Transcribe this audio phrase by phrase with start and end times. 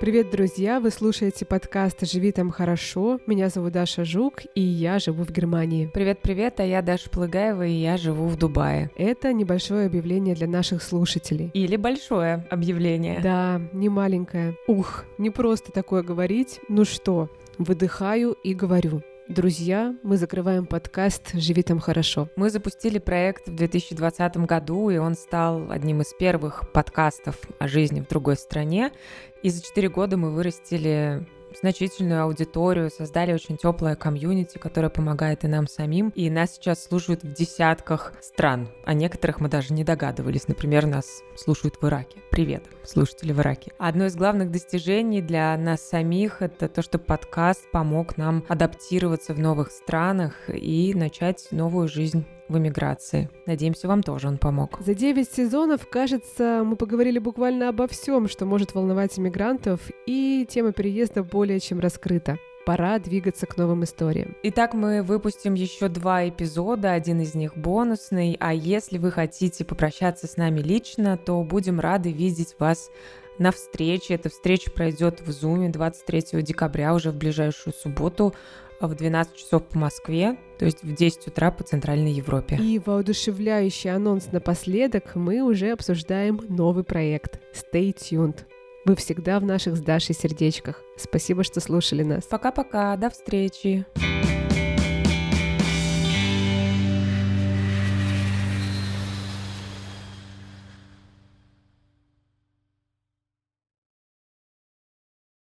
[0.00, 0.80] Привет, друзья!
[0.80, 3.20] Вы слушаете подкаст «Живи там хорошо».
[3.26, 5.90] Меня зовут Даша Жук, и я живу в Германии.
[5.92, 8.90] Привет-привет, а я Даша Плыгаева, и я живу в Дубае.
[8.96, 11.50] Это небольшое объявление для наших слушателей.
[11.52, 13.20] Или большое объявление.
[13.22, 14.56] Да, не маленькое.
[14.66, 16.60] Ух, не просто такое говорить.
[16.70, 17.28] Ну что,
[17.58, 19.02] выдыхаю и говорю.
[19.30, 22.28] Друзья, мы закрываем подкаст «Живи там хорошо».
[22.34, 28.00] Мы запустили проект в 2020 году, и он стал одним из первых подкастов о жизни
[28.00, 28.90] в другой стране.
[29.44, 31.28] И за четыре года мы вырастили
[31.58, 36.10] значительную аудиторию, создали очень теплое комьюнити, которое помогает и нам самим.
[36.14, 38.68] И нас сейчас слушают в десятках стран.
[38.84, 40.48] О некоторых мы даже не догадывались.
[40.48, 42.18] Например, нас слушают в Ираке.
[42.30, 43.72] Привет, слушатели в Ираке.
[43.78, 49.38] Одно из главных достижений для нас самих— это то, что подкаст помог нам адаптироваться в
[49.38, 53.30] новых странах и начать новую жизнь в эмиграции.
[53.46, 54.78] Надеемся, вам тоже он помог.
[54.80, 60.72] За 9 сезонов, кажется, мы поговорили буквально обо всем, что может волновать иммигрантов, и тема
[60.72, 64.36] переезда более чем раскрыта пора двигаться к новым историям.
[64.42, 70.26] Итак, мы выпустим еще два эпизода, один из них бонусный, а если вы хотите попрощаться
[70.26, 72.90] с нами лично, то будем рады видеть вас
[73.38, 74.14] на встрече.
[74.14, 78.34] Эта встреча пройдет в Зуме 23 декабря, уже в ближайшую субботу
[78.88, 82.56] в 12 часов по Москве, то есть в 10 утра по Центральной Европе.
[82.56, 88.38] И воодушевляющий анонс напоследок мы уже обсуждаем новый проект Stay Tuned.
[88.86, 90.82] Вы всегда в наших с Дашей сердечках.
[90.96, 92.24] Спасибо, что слушали нас.
[92.24, 93.84] Пока-пока, до встречи.